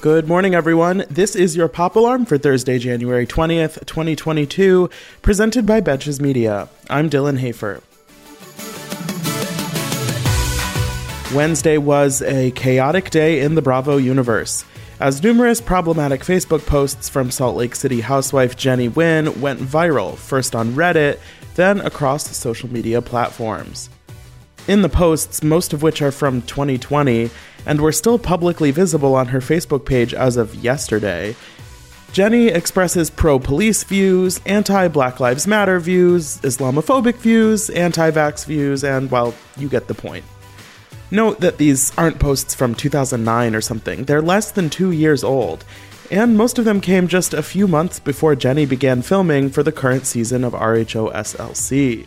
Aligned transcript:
Good 0.00 0.26
morning, 0.26 0.54
everyone. 0.54 1.04
This 1.10 1.36
is 1.36 1.54
your 1.54 1.68
Pop 1.68 1.94
Alarm 1.94 2.24
for 2.24 2.38
Thursday, 2.38 2.78
January 2.78 3.26
20th, 3.26 3.84
2022, 3.84 4.88
presented 5.20 5.66
by 5.66 5.82
Betches 5.82 6.22
Media. 6.22 6.70
I'm 6.88 7.10
Dylan 7.10 7.36
Hafer. 7.36 7.82
Wednesday 11.36 11.76
was 11.76 12.22
a 12.22 12.50
chaotic 12.52 13.10
day 13.10 13.42
in 13.42 13.56
the 13.56 13.60
Bravo 13.60 13.98
universe, 13.98 14.64
as 15.00 15.22
numerous 15.22 15.60
problematic 15.60 16.22
Facebook 16.22 16.64
posts 16.64 17.10
from 17.10 17.30
Salt 17.30 17.58
Lake 17.58 17.76
City 17.76 18.00
housewife 18.00 18.56
Jenny 18.56 18.88
Nguyen 18.88 19.36
went 19.36 19.60
viral, 19.60 20.16
first 20.16 20.56
on 20.56 20.70
Reddit, 20.70 21.18
then 21.56 21.78
across 21.82 22.34
social 22.34 22.72
media 22.72 23.02
platforms. 23.02 23.90
In 24.66 24.80
the 24.80 24.88
posts, 24.88 25.42
most 25.42 25.74
of 25.74 25.82
which 25.82 26.00
are 26.00 26.12
from 26.12 26.40
2020, 26.42 27.28
and 27.66 27.80
were 27.80 27.92
still 27.92 28.18
publicly 28.18 28.70
visible 28.70 29.14
on 29.14 29.28
her 29.28 29.40
Facebook 29.40 29.84
page 29.84 30.14
as 30.14 30.36
of 30.36 30.54
yesterday. 30.54 31.34
Jenny 32.12 32.48
expresses 32.48 33.08
pro 33.08 33.38
police 33.38 33.84
views, 33.84 34.40
anti 34.44 34.88
Black 34.88 35.20
Lives 35.20 35.46
Matter 35.46 35.78
views, 35.78 36.38
Islamophobic 36.38 37.16
views, 37.16 37.70
anti 37.70 38.10
vax 38.10 38.44
views, 38.44 38.82
and, 38.82 39.10
well, 39.10 39.32
you 39.56 39.68
get 39.68 39.86
the 39.86 39.94
point. 39.94 40.24
Note 41.12 41.40
that 41.40 41.58
these 41.58 41.96
aren't 41.96 42.18
posts 42.18 42.54
from 42.54 42.74
2009 42.74 43.54
or 43.54 43.60
something, 43.60 44.04
they're 44.04 44.22
less 44.22 44.50
than 44.50 44.70
two 44.70 44.90
years 44.90 45.22
old, 45.22 45.64
and 46.10 46.36
most 46.36 46.58
of 46.58 46.64
them 46.64 46.80
came 46.80 47.06
just 47.06 47.32
a 47.32 47.42
few 47.42 47.68
months 47.68 48.00
before 48.00 48.34
Jenny 48.34 48.66
began 48.66 49.02
filming 49.02 49.48
for 49.48 49.62
the 49.62 49.72
current 49.72 50.04
season 50.04 50.42
of 50.42 50.52
RHOSLC. 50.52 52.06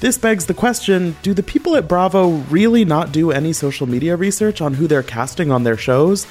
This 0.00 0.16
begs 0.16 0.46
the 0.46 0.54
question 0.54 1.16
do 1.22 1.34
the 1.34 1.42
people 1.42 1.74
at 1.74 1.88
Bravo 1.88 2.28
really 2.50 2.84
not 2.84 3.10
do 3.10 3.32
any 3.32 3.52
social 3.52 3.88
media 3.88 4.14
research 4.14 4.60
on 4.60 4.74
who 4.74 4.86
they're 4.86 5.02
casting 5.02 5.50
on 5.50 5.64
their 5.64 5.76
shows? 5.76 6.24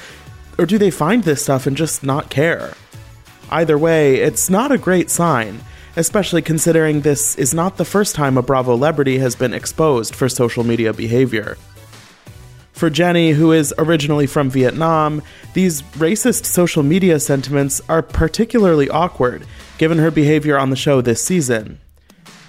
Or 0.56 0.64
do 0.64 0.78
they 0.78 0.90
find 0.90 1.22
this 1.22 1.42
stuff 1.42 1.66
and 1.66 1.76
just 1.76 2.02
not 2.02 2.30
care? 2.30 2.72
Either 3.50 3.76
way, 3.76 4.16
it's 4.16 4.48
not 4.48 4.72
a 4.72 4.78
great 4.78 5.10
sign, 5.10 5.60
especially 5.96 6.40
considering 6.40 7.02
this 7.02 7.36
is 7.36 7.52
not 7.52 7.76
the 7.76 7.84
first 7.84 8.14
time 8.14 8.38
a 8.38 8.42
Bravo 8.42 8.74
celebrity 8.74 9.18
has 9.18 9.36
been 9.36 9.52
exposed 9.52 10.14
for 10.14 10.30
social 10.30 10.64
media 10.64 10.94
behavior. 10.94 11.58
For 12.72 12.88
Jenny, 12.88 13.32
who 13.32 13.52
is 13.52 13.74
originally 13.76 14.26
from 14.26 14.48
Vietnam, 14.48 15.20
these 15.52 15.82
racist 15.98 16.46
social 16.46 16.82
media 16.82 17.20
sentiments 17.20 17.82
are 17.88 18.02
particularly 18.02 18.88
awkward 18.88 19.44
given 19.76 19.98
her 19.98 20.10
behavior 20.10 20.56
on 20.56 20.70
the 20.70 20.76
show 20.76 21.02
this 21.02 21.22
season. 21.22 21.80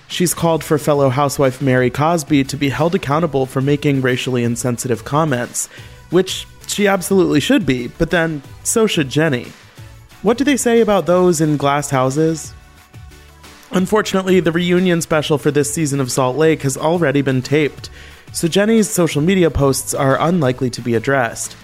She's 0.10 0.34
called 0.34 0.64
for 0.64 0.78
fellow 0.78 1.10
housewife 1.10 1.62
Mary 1.62 1.90
Cosby 1.92 2.44
to 2.46 2.58
be 2.58 2.70
held 2.70 2.96
accountable 2.96 3.46
for 3.46 3.62
making 3.62 4.02
racially 4.02 4.44
insensitive 4.44 5.06
comments, 5.06 5.68
which 6.10 6.48
she 6.68 6.88
absolutely 6.88 7.40
should 7.40 7.66
be, 7.66 7.88
but 7.88 8.10
then 8.10 8.42
so 8.64 8.88
should 8.88 9.10
Jenny. 9.10 9.48
What 10.24 10.38
do 10.38 10.44
they 10.44 10.58
say 10.58 10.82
about 10.82 11.06
those 11.06 11.42
in 11.42 11.58
glass 11.58 11.92
houses? 11.92 12.54
Unfortunately, 13.72 14.40
the 14.40 14.52
reunion 14.52 15.00
special 15.02 15.38
for 15.38 15.52
this 15.52 15.72
season 15.72 16.00
of 16.00 16.12
Salt 16.12 16.36
Lake 16.36 16.64
has 16.64 16.76
already 16.76 17.22
been 17.22 17.44
taped, 17.44 17.92
so 18.34 18.48
Jenny's 18.48 18.90
social 18.90 19.22
media 19.22 19.52
posts 19.52 19.94
are 19.94 20.20
unlikely 20.20 20.72
to 20.72 20.82
be 20.82 20.96
addressed. 20.96 21.56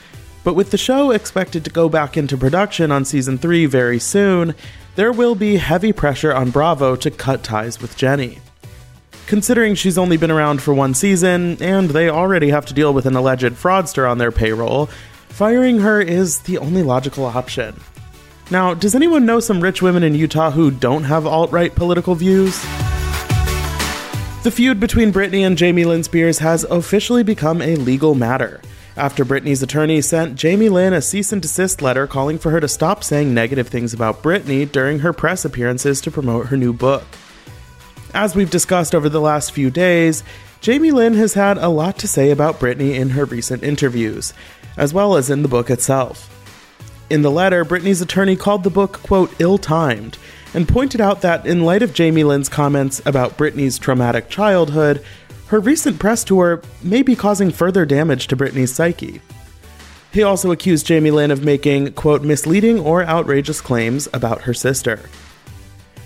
But 0.45 0.53
with 0.53 0.69
the 0.69 0.77
show 0.77 1.09
expected 1.09 1.65
to 1.65 1.71
go 1.71 1.89
back 1.89 2.15
into 2.15 2.37
production 2.37 2.91
on 2.91 3.03
season 3.03 3.39
3 3.39 3.65
very 3.65 3.97
soon, 3.97 4.53
there 4.95 5.11
will 5.11 5.33
be 5.33 5.57
heavy 5.57 5.91
pressure 5.91 6.31
on 6.31 6.51
Bravo 6.51 6.95
to 6.97 7.09
cut 7.09 7.43
ties 7.43 7.81
with 7.81 7.97
Jenny. 7.97 8.37
Considering 9.25 9.73
she's 9.73 9.97
only 9.97 10.17
been 10.17 10.29
around 10.29 10.61
for 10.61 10.71
one 10.71 10.93
season, 10.93 11.57
and 11.63 11.89
they 11.89 12.09
already 12.09 12.49
have 12.49 12.67
to 12.67 12.75
deal 12.75 12.93
with 12.93 13.07
an 13.07 13.15
alleged 13.15 13.53
fraudster 13.53 14.07
on 14.07 14.19
their 14.19 14.31
payroll, 14.31 14.85
firing 15.29 15.79
her 15.79 15.99
is 15.99 16.41
the 16.41 16.59
only 16.59 16.83
logical 16.83 17.25
option. 17.25 17.75
Now, 18.51 18.75
does 18.75 18.93
anyone 18.93 19.25
know 19.25 19.39
some 19.39 19.61
rich 19.61 19.81
women 19.81 20.03
in 20.03 20.13
Utah 20.13 20.51
who 20.51 20.69
don't 20.69 21.05
have 21.05 21.25
alt 21.25 21.51
right 21.51 21.73
political 21.73 22.13
views? 22.13 22.61
The 24.43 24.53
feud 24.53 24.79
between 24.79 25.11
Britney 25.11 25.41
and 25.41 25.57
Jamie 25.57 25.85
Lynn 25.85 26.03
Spears 26.03 26.37
has 26.37 26.65
officially 26.65 27.23
become 27.23 27.63
a 27.63 27.77
legal 27.77 28.13
matter 28.13 28.61
after 28.97 29.25
Britney's 29.25 29.61
attorney 29.61 30.01
sent 30.01 30.35
Jamie 30.35 30.69
Lynn 30.69 30.93
a 30.93 31.01
cease 31.01 31.33
and 31.33 31.41
desist 31.41 31.81
letter 31.81 32.07
calling 32.07 32.37
for 32.37 32.51
her 32.51 32.59
to 32.59 32.67
stop 32.67 33.03
saying 33.03 33.33
negative 33.33 33.67
things 33.67 33.93
about 33.93 34.23
Britney 34.23 34.71
during 34.71 34.99
her 34.99 35.11
press 35.11 35.43
appearances 35.43 35.99
to 36.01 36.11
promote 36.11 36.47
her 36.47 36.57
new 36.57 36.71
book. 36.71 37.03
As 38.13 38.35
we've 38.35 38.49
discussed 38.49 38.95
over 38.95 39.09
the 39.09 39.19
last 39.19 39.51
few 39.51 39.69
days, 39.69 40.23
Jamie 40.61 40.91
Lynn 40.91 41.13
has 41.15 41.33
had 41.33 41.57
a 41.57 41.67
lot 41.67 41.97
to 41.99 42.07
say 42.07 42.31
about 42.31 42.59
Britney 42.59 42.95
in 42.95 43.09
her 43.09 43.25
recent 43.25 43.63
interviews, 43.63 44.33
as 44.77 44.93
well 44.93 45.15
as 45.15 45.29
in 45.29 45.41
the 45.41 45.49
book 45.49 45.69
itself. 45.69 46.31
In 47.09 47.21
the 47.21 47.31
letter, 47.31 47.63
Britney's 47.65 48.01
attorney 48.01 48.35
called 48.35 48.63
the 48.63 48.69
book, 48.69 48.93
quote, 49.03 49.31
ill 49.39 49.57
timed, 49.57 50.17
and 50.53 50.67
pointed 50.67 51.01
out 51.01 51.21
that 51.21 51.45
in 51.45 51.65
light 51.65 51.83
of 51.83 51.93
Jamie 51.93 52.23
Lynn's 52.23 52.49
comments 52.49 53.01
about 53.05 53.37
Britney's 53.37 53.77
traumatic 53.77 54.29
childhood, 54.29 55.03
her 55.47 55.59
recent 55.59 55.99
press 55.99 56.23
tour 56.23 56.61
may 56.81 57.01
be 57.01 57.15
causing 57.15 57.51
further 57.51 57.85
damage 57.85 58.27
to 58.27 58.37
Britney's 58.37 58.73
psyche. 58.73 59.21
He 60.11 60.23
also 60.23 60.51
accused 60.51 60.87
Jamie 60.87 61.11
Lynn 61.11 61.31
of 61.31 61.43
making, 61.43 61.93
quote, 61.93 62.23
misleading 62.23 62.79
or 62.79 63.03
outrageous 63.03 63.61
claims 63.61 64.07
about 64.13 64.43
her 64.43 64.53
sister. 64.53 64.99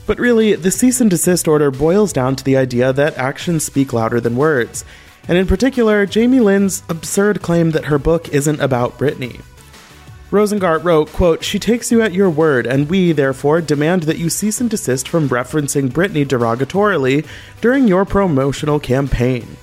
But 0.07 0.17
really, 0.17 0.55
the 0.55 0.71
cease 0.71 0.99
and 0.99 1.09
desist 1.09 1.47
order 1.47 1.69
boils 1.69 2.11
down 2.11 2.35
to 2.35 2.43
the 2.43 2.57
idea 2.57 2.91
that 2.91 3.17
actions 3.17 3.63
speak 3.63 3.93
louder 3.93 4.19
than 4.19 4.35
words, 4.35 4.83
and 5.27 5.37
in 5.37 5.45
particular, 5.45 6.07
Jamie 6.07 6.39
Lynn's 6.39 6.81
absurd 6.89 7.43
claim 7.43 7.69
that 7.71 7.85
her 7.85 7.99
book 7.99 8.29
isn't 8.29 8.59
about 8.59 8.97
Britney. 8.97 9.41
Rosengart 10.31 10.83
wrote, 10.83 11.11
quote, 11.11 11.43
She 11.43 11.57
takes 11.57 11.91
you 11.91 12.03
at 12.03 12.13
your 12.13 12.29
word, 12.29 12.67
and 12.67 12.87
we, 12.87 13.13
therefore, 13.13 13.61
demand 13.61 14.03
that 14.03 14.19
you 14.19 14.29
cease 14.29 14.61
and 14.61 14.69
desist 14.69 15.07
from 15.07 15.27
referencing 15.27 15.89
Britney 15.89 16.23
derogatorily 16.23 17.25
during 17.61 17.87
your 17.87 18.05
promotional 18.05 18.79
campaign. 18.79 19.57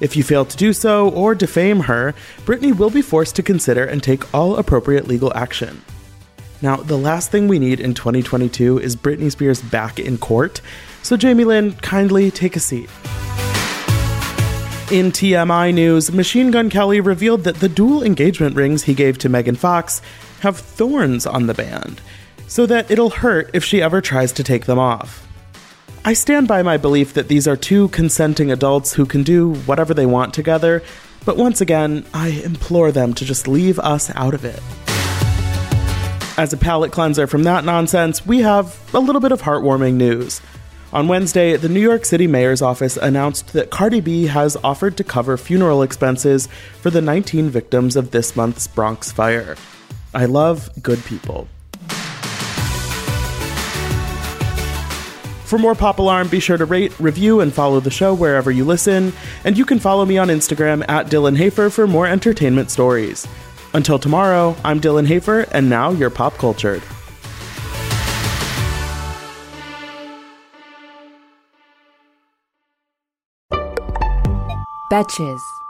If 0.00 0.16
you 0.16 0.24
fail 0.24 0.44
to 0.44 0.56
do 0.56 0.72
so 0.72 1.10
or 1.10 1.36
defame 1.36 1.80
her, 1.80 2.14
Britney 2.44 2.76
will 2.76 2.90
be 2.90 3.02
forced 3.02 3.36
to 3.36 3.42
consider 3.44 3.84
and 3.84 4.02
take 4.02 4.34
all 4.34 4.56
appropriate 4.56 5.06
legal 5.06 5.32
action. 5.36 5.80
Now, 6.60 6.76
the 6.76 6.98
last 6.98 7.30
thing 7.30 7.46
we 7.46 7.60
need 7.60 7.78
in 7.78 7.94
2022 7.94 8.78
is 8.80 8.96
Britney 8.96 9.30
Spears 9.30 9.62
back 9.62 10.00
in 10.00 10.18
court, 10.18 10.60
so 11.02 11.16
Jamie 11.16 11.44
Lynn, 11.44 11.72
kindly 11.76 12.32
take 12.32 12.56
a 12.56 12.60
seat. 12.60 12.90
In 14.90 15.12
TMI 15.12 15.72
news, 15.72 16.10
Machine 16.10 16.50
Gun 16.50 16.68
Kelly 16.68 17.00
revealed 17.00 17.44
that 17.44 17.60
the 17.60 17.68
dual 17.68 18.02
engagement 18.02 18.56
rings 18.56 18.82
he 18.82 18.92
gave 18.92 19.18
to 19.18 19.28
Megan 19.28 19.54
Fox 19.54 20.02
have 20.40 20.58
thorns 20.58 21.26
on 21.26 21.46
the 21.46 21.54
band, 21.54 22.00
so 22.48 22.66
that 22.66 22.90
it'll 22.90 23.10
hurt 23.10 23.50
if 23.54 23.64
she 23.64 23.80
ever 23.80 24.00
tries 24.00 24.32
to 24.32 24.42
take 24.42 24.66
them 24.66 24.80
off. 24.80 25.28
I 26.04 26.12
stand 26.12 26.48
by 26.48 26.64
my 26.64 26.76
belief 26.76 27.14
that 27.14 27.28
these 27.28 27.46
are 27.46 27.56
two 27.56 27.86
consenting 27.90 28.50
adults 28.50 28.92
who 28.92 29.06
can 29.06 29.22
do 29.22 29.54
whatever 29.64 29.94
they 29.94 30.06
want 30.06 30.34
together, 30.34 30.82
but 31.24 31.36
once 31.36 31.60
again, 31.60 32.04
I 32.12 32.30
implore 32.44 32.90
them 32.90 33.14
to 33.14 33.24
just 33.24 33.46
leave 33.46 33.78
us 33.78 34.10
out 34.16 34.34
of 34.34 34.44
it. 34.44 34.60
As 36.36 36.52
a 36.52 36.56
palate 36.56 36.90
cleanser 36.90 37.28
from 37.28 37.44
that 37.44 37.64
nonsense, 37.64 38.26
we 38.26 38.40
have 38.40 38.76
a 38.92 38.98
little 38.98 39.20
bit 39.20 39.30
of 39.30 39.42
heartwarming 39.42 39.94
news. 39.94 40.40
On 40.92 41.06
Wednesday, 41.06 41.56
the 41.56 41.68
New 41.68 41.80
York 41.80 42.04
City 42.04 42.26
Mayor's 42.26 42.60
office 42.60 42.96
announced 42.96 43.52
that 43.52 43.70
Cardi 43.70 44.00
B 44.00 44.26
has 44.26 44.56
offered 44.64 44.96
to 44.96 45.04
cover 45.04 45.36
funeral 45.36 45.82
expenses 45.82 46.48
for 46.80 46.90
the 46.90 47.00
19 47.00 47.48
victims 47.48 47.94
of 47.94 48.10
this 48.10 48.34
month's 48.34 48.66
Bronx 48.66 49.12
fire. 49.12 49.54
I 50.12 50.24
love 50.24 50.68
good 50.82 51.04
people. 51.04 51.46
For 55.44 55.58
more 55.58 55.76
Pop 55.76 56.00
Alarm, 56.00 56.26
be 56.26 56.40
sure 56.40 56.56
to 56.56 56.64
rate, 56.64 56.98
review, 56.98 57.40
and 57.40 57.52
follow 57.52 57.78
the 57.78 57.90
show 57.90 58.12
wherever 58.12 58.50
you 58.50 58.64
listen. 58.64 59.12
And 59.44 59.56
you 59.56 59.64
can 59.64 59.78
follow 59.78 60.04
me 60.04 60.18
on 60.18 60.26
Instagram 60.26 60.84
at 60.88 61.06
Dylan 61.06 61.36
Hafer 61.36 61.70
for 61.70 61.86
more 61.86 62.08
entertainment 62.08 62.68
stories. 62.68 63.28
Until 63.74 64.00
tomorrow, 64.00 64.56
I'm 64.64 64.80
Dylan 64.80 65.06
Hafer, 65.06 65.42
and 65.52 65.70
now 65.70 65.90
you're 65.90 66.10
pop 66.10 66.34
cultured. 66.34 66.82
Betches. 74.90 75.62